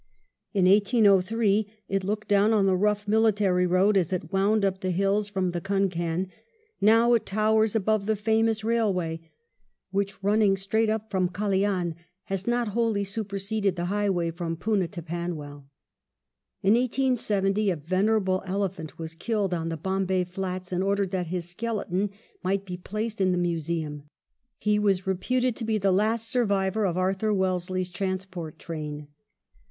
[0.51, 4.89] In 1803 it looked down on the rough military road as it wound up the
[4.89, 6.27] hills from the Concan;
[6.81, 9.29] now it towers above the famous railway
[9.91, 11.93] which, running straight up from Callian,
[12.23, 15.65] has not wholly super seded the highway from Poona to PanwelL
[16.63, 21.47] In 1870 a venerable elephant was killed on the Bombay flats in order that his
[21.47, 22.09] skeleton
[22.41, 24.09] might be placed in the Museum.
[24.57, 29.07] He was reputed to be the last survivor of Arthur Wellesley's transport train.